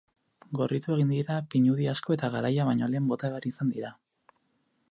[0.59, 3.93] Gorritu egin dira pinudi asko eta garaia baino lehen bota behar izan dira.